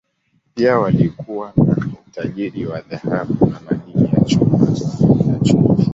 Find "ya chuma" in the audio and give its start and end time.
4.09-4.57